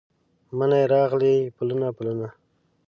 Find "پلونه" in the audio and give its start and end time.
1.55-1.87, 1.97-2.27